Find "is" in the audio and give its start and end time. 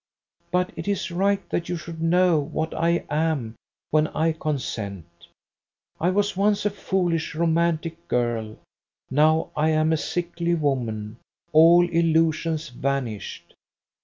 0.87-1.11